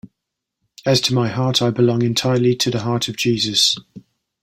[0.83, 3.77] As to my heart, I belong entirely to the Heart of Jesus.